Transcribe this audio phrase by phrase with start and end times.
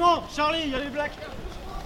[0.00, 1.14] Renseignement, Charlie, il y a les blacks.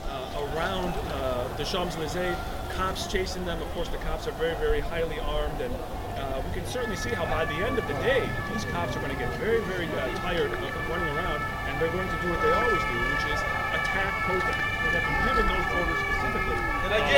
[0.06, 2.37] Uh, around uh, the Champs-Élysées,
[2.77, 3.61] cops chasing them.
[3.61, 7.11] Of course, the cops are very, very highly armed, and uh, we can certainly see
[7.11, 8.22] how by the end of the day,
[8.53, 11.90] these cops are going to get very, very uh, tired of running around, and they're
[11.90, 13.40] going to do what they always do, which is
[13.75, 14.58] attack protest.
[14.85, 16.58] They have been given those orders specifically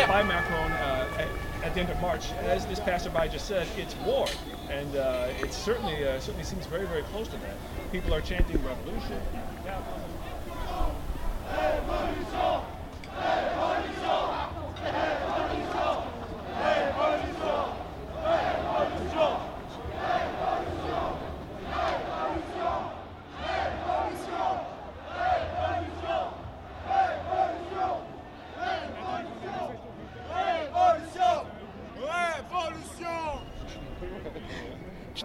[0.01, 1.29] uh, by Macron uh, at,
[1.65, 2.33] at the end of March.
[2.49, 4.27] As this passerby just said, it's war,
[4.71, 7.57] and uh, it certainly uh, certainly seems very, very close to that.
[7.93, 9.21] People are chanting revolution.
[9.65, 10.06] Tu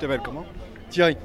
[0.02, 0.46] t'appelles comment
[0.90, 1.16] Thierry.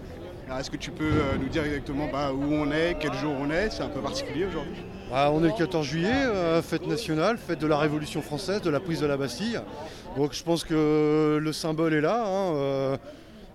[0.46, 3.32] Alors, Est-ce que tu peux euh, nous dire exactement bah, où on est, quel jour
[3.40, 3.70] on est?
[3.70, 4.74] C'est un peu particulier aujourd'hui.
[5.12, 8.70] Ah, on est le 14 juillet, euh, fête nationale, fête de la Révolution française, de
[8.70, 9.60] la prise de la Bastille.
[10.16, 12.24] Donc je pense que le symbole est là.
[12.26, 12.96] hein, euh,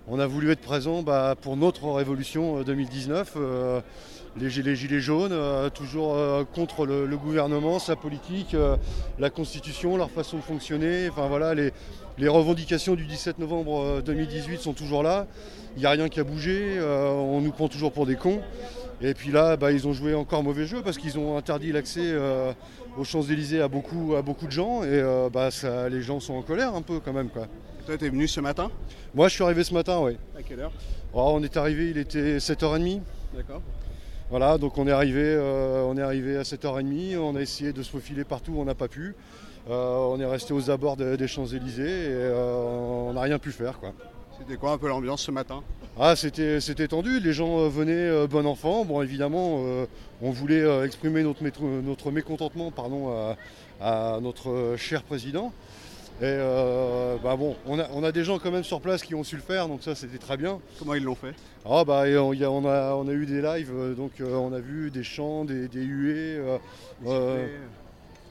[0.07, 3.33] on a voulu être présent bah, pour notre révolution euh, 2019.
[3.37, 3.81] euh,
[4.39, 5.33] les, gi- les gilets jaunes,
[5.73, 6.15] toujours
[6.55, 8.55] contre le, le gouvernement, sa politique,
[9.19, 11.09] la constitution, leur façon de fonctionner.
[11.09, 11.73] Enfin voilà, les,
[12.17, 15.27] les revendications du 17 novembre euh, 2018 sont toujours là.
[15.75, 16.77] Il n'y a rien qui a bougé.
[16.77, 18.41] euh, on nous prend toujours pour des cons.
[19.01, 22.01] Et puis là, bah, ils ont joué encore mauvais jeu parce qu'ils ont interdit l'accès
[22.03, 22.51] euh,
[22.97, 24.83] aux Champs-Élysées à beaucoup, à beaucoup de gens.
[24.83, 27.29] Et euh, bah, ça, les gens sont en colère un peu quand même.
[27.29, 27.47] Quoi.
[27.87, 28.69] Toi, t'es venu ce matin?
[29.15, 30.17] Moi, je suis arrivé ce matin, oui.
[30.37, 30.71] À quelle heure?
[31.13, 33.01] On est arrivé, il était 7h30.
[33.35, 33.61] D'accord.
[34.31, 37.17] Voilà, donc on est arrivé, euh, on est arrivé à 7h30.
[37.17, 39.13] On a essayé de se faufiler partout, on n'a pas pu.
[39.69, 43.51] Euh, on est resté aux abords de- des Champs-Élysées et euh, on n'a rien pu
[43.51, 43.77] faire.
[43.79, 43.91] Quoi.
[44.39, 45.61] C'était quoi un peu l'ambiance ce matin?
[45.99, 48.85] Ah, c'était c'était tendu, les gens venaient bon enfant.
[48.85, 49.59] Bon, évidemment,
[50.21, 53.09] on voulait exprimer notre, mécontentement pardon,
[53.81, 55.51] à, à notre cher président.
[56.21, 59.15] Et euh, bah bon, on a, on a des gens quand même sur place qui
[59.15, 60.59] ont su le faire, donc ça c'était très bien.
[60.77, 61.33] Comment ils l'ont fait?
[61.65, 64.21] Ah bah et on, y a, on, a, on a eu des lives, euh, donc
[64.21, 66.39] euh, on a vu des chants, des, des huées,
[67.07, 67.47] euh,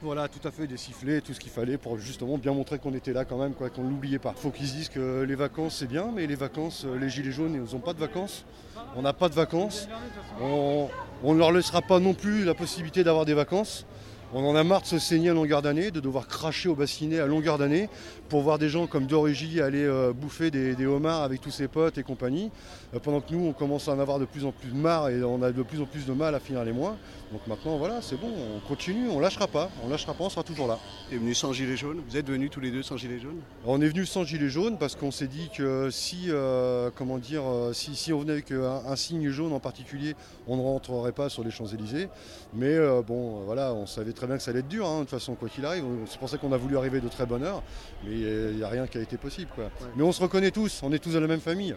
[0.01, 2.93] voilà tout à fait, des sifflets, tout ce qu'il fallait pour justement bien montrer qu'on
[2.93, 4.33] était là quand même, quoi, qu'on ne l'oubliait pas.
[4.37, 7.53] Faut qu'ils se disent que les vacances c'est bien, mais les vacances, les gilets jaunes
[7.53, 8.45] ils n'ont pas de vacances.
[8.95, 9.89] On n'a pas de vacances.
[10.39, 10.89] On
[11.23, 13.85] ne leur laissera pas non plus la possibilité d'avoir des vacances.
[14.33, 17.19] On en a marre de se saigner à longueur d'année, de devoir cracher au bassinet
[17.19, 17.89] à longueur d'année
[18.29, 21.67] pour voir des gens comme Dorigi aller euh, bouffer des, des homards avec tous ses
[21.67, 22.49] potes et compagnie,
[22.95, 25.09] euh, pendant que nous on commence à en avoir de plus en plus de marre
[25.09, 26.95] et on a de plus en plus de mal à finir les mois.
[27.33, 30.43] Donc maintenant voilà, c'est bon, on continue, on lâchera pas, on lâchera pas, on sera
[30.43, 30.79] toujours là.
[31.09, 33.81] T'es venu sans gilet jaune Vous êtes venus tous les deux sans gilet jaune On
[33.81, 37.43] est venu sans gilet jaune parce qu'on s'est dit que si, euh, comment dire,
[37.73, 40.15] si, si on venait avec un, un signe jaune en particulier,
[40.47, 42.07] on ne rentrerait pas sur les Champs-Élysées.
[42.53, 45.09] Mais bon, voilà, on savait très bien que ça allait être dur, hein, de toute
[45.11, 45.83] façon, quoi qu'il arrive.
[46.05, 47.63] C'est pour ça qu'on a voulu arriver de très bonne heure,
[48.03, 49.51] mais il n'y a rien qui a été possible.
[49.55, 49.69] Quoi.
[49.95, 51.75] Mais on se reconnaît tous, on est tous de la même famille.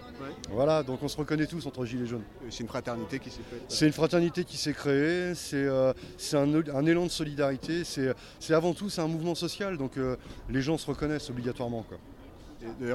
[0.51, 2.25] Voilà, donc on se reconnaît tous entre gilets jaunes.
[2.51, 3.63] C'est une fraternité qui s'est faite.
[3.69, 5.93] C'est une fraternité qui s'est créée, c'est euh,
[6.33, 10.17] un, un élan de solidarité, c'est c'est avant tout c'est un mouvement social, donc euh,
[10.49, 11.83] les gens se reconnaissent obligatoirement.
[11.83, 11.99] Quoi.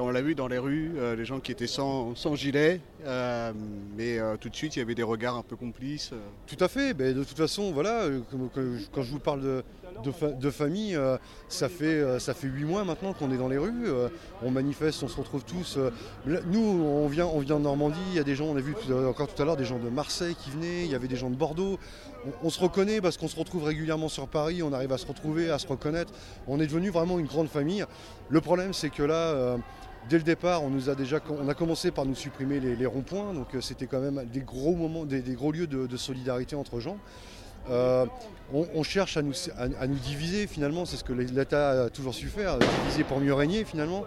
[0.00, 3.52] On l'a vu dans les rues, euh, les gens qui étaient sans, gilet, euh,
[3.96, 6.12] mais euh, tout de suite il y avait des regards un peu complices.
[6.46, 8.06] Tout à fait, ben, de toute façon, voilà,
[8.92, 9.64] quand je vous parle de,
[10.02, 11.16] de, fa- de famille, euh,
[11.48, 14.08] ça fait euh, ça fait huit mois maintenant qu'on est dans les rues, euh,
[14.42, 15.78] on manifeste, on se retrouve tous.
[16.26, 18.74] nous, on vient, on vient de Normandie, il y a des gens, on a vu
[19.06, 21.30] encore tout à l'heure des gens de Marseille qui venaient, il y avait des gens
[21.30, 21.78] de Bordeaux.
[22.42, 25.50] On, se reconnaît parce qu'on se retrouve régulièrement sur Paris, on arrive à se retrouver,
[25.50, 26.12] à se reconnaître.
[26.46, 27.84] On est devenu vraiment une grande famille.
[28.28, 29.56] Le problème, c'est que là.
[30.08, 33.86] Dès le départ, on nous a déjà, commencé par nous supprimer les, ronds-points, donc c'était
[33.86, 36.96] quand même des gros moments, des, gros lieux de solidarité entre gens.
[37.68, 38.06] Euh,
[38.52, 39.32] on, cherche à nous,
[40.02, 44.06] diviser finalement, c'est ce que l'État a toujours su faire, diviser pour mieux régner finalement.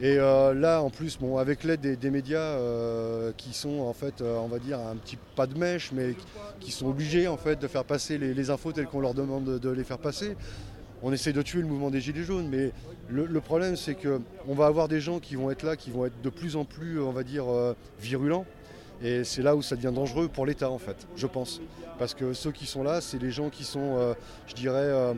[0.00, 4.46] Et euh, là, en plus, avec l'aide des, médias euh, qui sont en fait, on
[4.46, 6.14] va dire, un petit pas de mèche, mais
[6.60, 9.70] qui sont obligés en fait de faire passer les, infos telles qu'on leur demande de,
[9.70, 10.36] les faire passer.
[11.02, 12.70] On essaie de tuer le mouvement des Gilets jaunes, mais
[13.08, 16.22] le, problème c'est qu'on va avoir des gens qui vont être là, qui vont être
[16.22, 17.46] de plus en plus, on va dire,
[18.00, 18.46] virulents.
[19.04, 21.60] Et c'est là où ça devient dangereux pour l'État en fait, je pense.
[21.98, 24.14] Parce que ceux qui sont là, c'est les gens qui sont, euh,
[24.46, 25.14] je dirais, euh,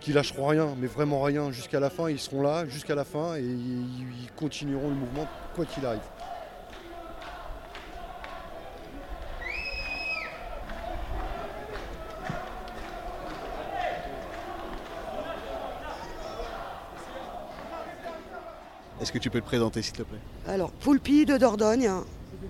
[0.00, 2.10] qui lâcheront rien, mais vraiment rien jusqu'à la fin.
[2.10, 6.00] Ils seront là jusqu'à la fin et ils, ils continueront le mouvement quoi qu'il arrive.
[19.00, 20.18] Est-ce que tu peux te présenter s'il te plaît?
[20.48, 21.90] Alors, Poulpi de Dordogne,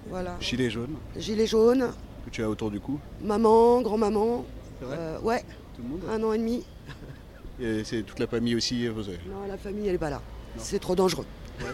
[0.08, 0.36] voilà.
[0.40, 1.90] Gilet jaune Gilet jaune,
[2.24, 2.98] que tu as autour du cou.
[3.22, 4.44] maman, grand-maman,
[4.80, 4.96] C'est vrai?
[4.98, 5.44] Euh, ouais,
[5.76, 6.00] Tout le monde?
[6.10, 6.64] Un an et demi.
[7.60, 8.86] Et c'est toute la famille aussi.
[8.86, 10.20] Non, la famille, elle est pas là.
[10.58, 11.24] C'est trop dangereux.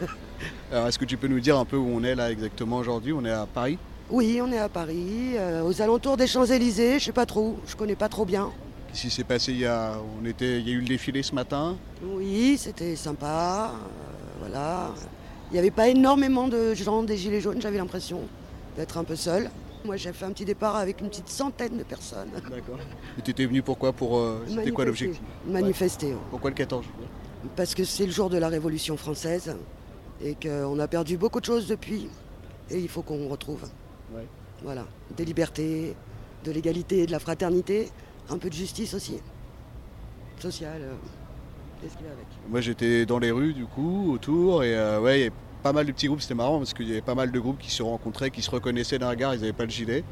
[0.72, 3.12] Alors, est-ce que tu peux nous dire un peu où on est là exactement aujourd'hui?
[3.12, 3.78] On est à Paris?
[4.10, 6.98] Oui, on est à Paris, euh, aux alentours des Champs-Élysées.
[6.98, 8.50] Je sais pas trop, je connais pas trop bien.
[8.88, 11.22] Qu'est-ce qui s'est passé il y, a, on était, il y a eu le défilé
[11.22, 11.76] ce matin?
[12.04, 13.72] Oui, c'était sympa.
[13.72, 14.90] euh, voilà.
[15.52, 18.20] Il n'y avait pas énormément de gens des Gilets jaunes, j'avais l'impression
[18.74, 19.50] d'être un peu seule.
[19.84, 22.30] Moi, j'ai fait un petit départ avec une petite centaine de personnes.
[22.48, 22.78] D'accord.
[23.18, 25.20] Et tu étais venu pourquoi pour, euh, C'était quoi l'objectif?
[25.46, 26.06] Manifester.
[26.14, 26.18] ouais.
[26.30, 26.86] Pourquoi le 14
[27.54, 29.54] Parce que c'est le jour de la Révolution française
[30.24, 32.08] et qu'on a perdu beaucoup de choses depuis.
[32.70, 33.64] Et il faut qu'on retrouve.
[34.14, 34.26] Ouais.
[34.62, 34.86] Voilà.
[35.18, 35.94] Des libertés,
[36.44, 37.90] de l'égalité, de la fraternité,
[38.30, 39.18] un peu de justice aussi.
[40.40, 40.80] Sociale.
[41.82, 45.00] Qu'est-ce qu'il y a avec Moi j'étais dans les rues du coup, autour, et euh,
[45.00, 45.32] ouais, il y avait
[45.62, 47.58] pas mal de petits groupes, c'était marrant parce qu'il y avait pas mal de groupes
[47.58, 50.02] qui se rencontraient, qui se reconnaissaient d'un regard, ils n'avaient pas le gilet.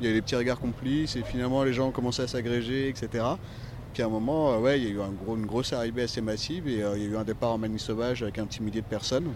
[0.00, 2.88] Il y avait des petits regards complices, et finalement les gens ont commencé à s'agréger,
[2.88, 3.24] etc.
[3.92, 6.02] Puis à un moment, euh, ouais, il y a eu un gros- une grosse arrivée
[6.02, 8.46] assez massive, et euh, il y a eu un départ en manif sauvage avec un
[8.46, 9.32] petit millier de personnes,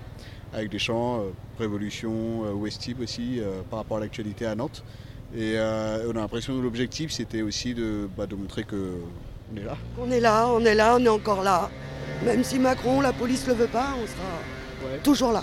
[0.52, 4.84] avec des chants, euh, Révolution, euh, Westib aussi, euh, par rapport à l'actualité à Nantes.
[5.36, 8.94] Et euh, on a l'impression que l'objectif c'était aussi de, bah, de montrer que
[9.52, 9.76] on est là.
[10.00, 11.68] On est là, on est là, on est encore là.
[12.24, 14.98] Même si Macron, la police le veut pas, on sera Ouais.
[15.02, 15.42] toujours là.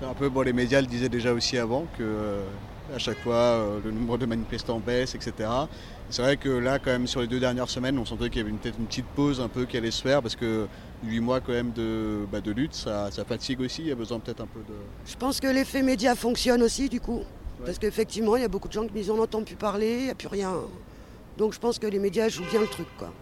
[0.00, 2.42] C'est un peu, bon, les médias le disaient déjà aussi avant que euh,
[2.94, 5.32] à chaque fois euh, le nombre de manifestants baisse, etc.
[6.10, 8.44] C'est vrai que là, quand même, sur les deux dernières semaines, on sentait qu'il y
[8.48, 10.66] avait peut-être une petite pause un peu qui allait se faire parce que
[11.04, 13.82] huit mois quand même de, bah, de lutte, ça, ça fatigue aussi.
[13.82, 14.74] Il y a besoin peut-être un peu de.
[15.04, 17.22] Je pense que l'effet média fonctionne aussi du coup.
[17.64, 20.10] Parce qu'effectivement, il y a beaucoup de gens qui on n'entend plus parler, il n'y
[20.10, 20.52] a plus rien.
[21.36, 22.86] Donc je pense que les médias jouent bien le truc.
[22.96, 23.12] quoi.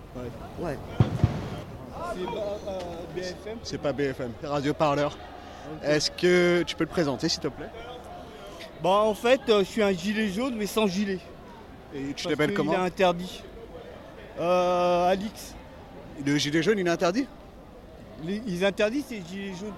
[0.60, 0.76] Ouais.
[3.62, 5.16] C'est pas BFM, c'est Radio Parleur.
[5.82, 7.68] Est-ce que tu peux te présenter s'il te plaît?
[8.82, 11.18] Bah en fait, euh, je suis un gilet jaune mais sans gilet.
[11.94, 12.72] Et tu t'appelles comment?
[12.74, 13.42] est interdit.
[14.38, 15.54] Euh, Alix,
[16.24, 17.26] Le gilet jaune, il est interdit?
[18.24, 19.72] Les- ils interdisent ces gilets jaunes.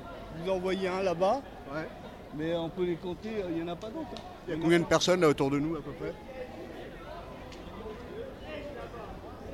[0.44, 1.41] Vous en voyez un là-bas,
[1.73, 1.88] Ouais.
[2.37, 4.06] mais on peut les compter, euh, il n'y en a pas d'autres.
[4.17, 4.20] hein.
[4.46, 6.12] Il y a combien de personnes là autour de nous à peu près?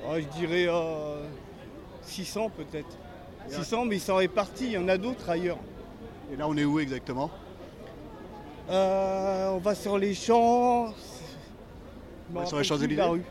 [0.06, 1.24] Ah, je dirais euh,
[2.06, 2.96] 600 peut-être.
[3.48, 5.58] 600 mais ils sont répartis, il y en a d'autres ailleurs.
[6.32, 7.30] Et là, on est où exactement?
[8.70, 10.94] Euh, on va sur les champs.
[12.46, 13.22] Sur les Champs-Élysées la rue.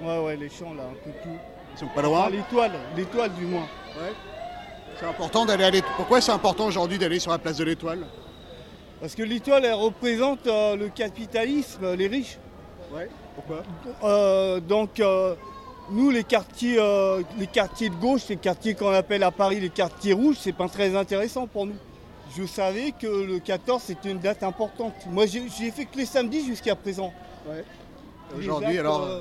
[0.00, 1.36] Ouais ouais les champs là, un peu tout.
[1.74, 2.24] Ils sont pas loin?
[2.26, 3.66] Ah, l'étoile, l'étoile du moins.
[3.98, 4.12] Ouais.
[4.98, 5.92] C'est important d'aller à l'étoile.
[5.96, 8.06] Pourquoi c'est important aujourd'hui d'aller sur la place de l'étoile?
[9.00, 12.38] Parce que l'étoile elle représente euh, le capitalisme, les riches.
[12.94, 13.10] Ouais.
[13.34, 13.62] Pourquoi?
[14.04, 15.34] Euh, donc euh,
[15.90, 19.68] nous les quartiers, euh, les quartiers de gauche, les quartiers qu'on appelle à Paris les
[19.70, 21.76] quartiers rouges, c'est pas très intéressant pour nous.
[22.36, 24.94] Je savais que le 14 c'était une date importante.
[25.10, 27.12] Moi j'ai fait que les samedis jusqu'à présent.
[28.36, 29.04] Aujourd'hui, alors.
[29.04, 29.20] euh,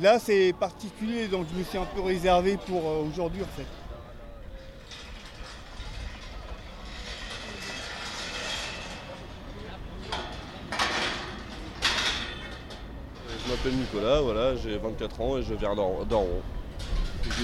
[0.00, 3.66] là c'est particulier donc je me suis un peu réservé pour euh, aujourd'hui en fait.
[13.28, 15.74] Je m'appelle Nicolas, voilà, j'ai 24 ans et je viens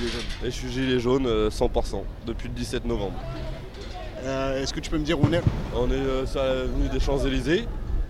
[0.09, 0.23] jaunes.
[0.43, 3.15] Et je suis gilet jaune euh, 100% depuis le 17 novembre.
[4.23, 5.43] Euh, Est-ce que tu peux me dire où on est?
[5.75, 7.67] On est euh, sur l'avenue des Champs-Élysées.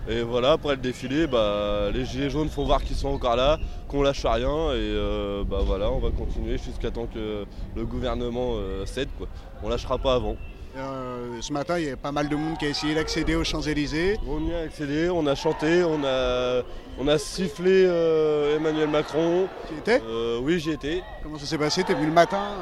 [0.07, 3.57] Et voilà, après le défilé, bah, les gilets jaunes font voir qu'ils sont encore là,
[3.87, 4.71] qu'on lâche rien.
[4.73, 9.07] Et euh, bah, voilà, on va continuer jusqu'à temps que le gouvernement euh, cède.
[9.17, 9.27] Quoi.
[9.63, 10.35] On lâchera pas avant.
[10.75, 13.43] Euh, Ce matin, il y a pas mal de monde qui a essayé d'accéder aux
[13.43, 14.17] Champs-Élysées.
[14.27, 16.63] On y a accédé, on a chanté, on a,
[16.97, 19.47] on a sifflé euh, Emmanuel Macron.
[19.67, 21.03] Tu y étais Euh, oui, j'y étais.
[21.21, 21.83] Comment ça s'est passé?
[21.83, 22.55] T'es venu le matin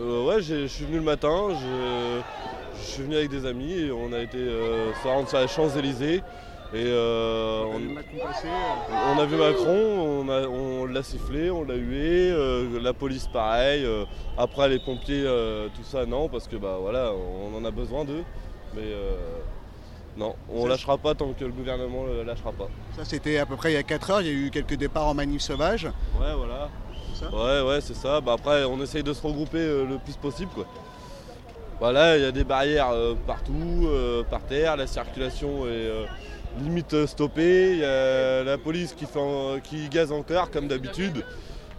[0.00, 4.18] ouais, je suis venu le matin, je, suis venu avec des amis et on a
[4.18, 6.22] été se rendre sur les Champs-Élysées.
[6.74, 11.74] Et euh, on, euh, on a vu Macron, on a- on l'a sifflé, on l'a
[11.74, 13.84] hué, euh, la police pareil.
[13.84, 14.04] euh,
[14.38, 15.24] après les pompiers,
[15.74, 18.24] tout ça non, parce que bah voilà, on en a besoin d'eux.
[18.74, 18.84] Mais
[20.16, 22.68] non, on Ça, lâchera pas tant que le gouvernement le lâchera pas.
[22.96, 24.20] Ça, c'était à peu près il y a 4 heures.
[24.22, 25.84] Il y a eu quelques départs en manif sauvage.
[26.18, 26.70] Ouais, voilà.
[27.14, 27.26] Ça?
[27.30, 28.22] Ouais, ouais, c'est ça.
[28.22, 30.50] Bah, après, on essaye de se regrouper le plus possible.
[30.54, 30.64] Quoi.
[31.80, 32.88] Voilà, il y a des barrières
[33.26, 33.86] partout,
[34.30, 34.76] par terre.
[34.78, 35.90] La circulation est
[36.60, 37.72] limite euh, stoppée.
[37.72, 41.24] Il y a la police qui, fait en- qui gaze encore, comme d'habitude.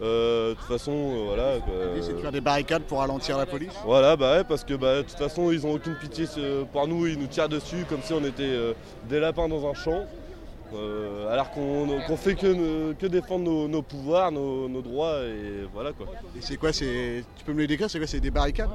[0.01, 2.01] Euh, De toute façon, euh, voilà.
[2.01, 3.71] c'est de faire des barricades pour ralentir la police.
[3.85, 6.87] Voilà, bah ouais, parce que bah, de toute façon, ils ont aucune pitié euh, pour
[6.87, 8.73] nous, ils nous tirent dessus comme si on était euh,
[9.07, 10.03] des lapins dans un champ.
[10.75, 15.67] Euh, alors qu'on qu'on fait que, que défendre nos, nos pouvoirs, nos, nos droits, et
[15.71, 16.07] voilà quoi.
[16.35, 17.23] Et c'est quoi c'est...
[17.37, 18.71] Tu peux me le décrire C'est quoi C'est des barricades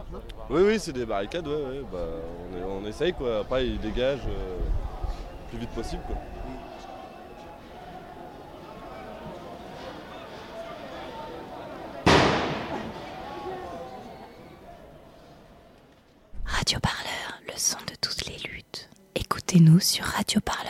[0.49, 1.99] Oui, oui, c'est des barricades, ouais, ouais, bah,
[2.65, 3.41] on, on essaye quoi.
[3.41, 4.59] Après, ils dégagent euh,
[5.49, 6.03] plus vite possible.
[6.07, 6.17] Quoi.
[16.45, 18.91] Radio Parleur, le son de toutes les luttes.
[19.15, 20.68] Écoutez-nous sur Radio Parleur.